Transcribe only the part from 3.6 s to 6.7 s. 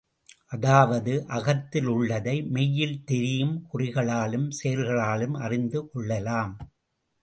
குறிகளாலும் செயல்களாலும் அறிந்து கொள்ளலாம்.